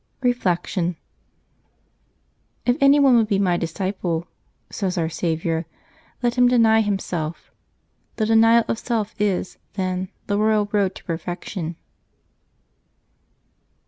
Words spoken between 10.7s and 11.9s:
road to perfection.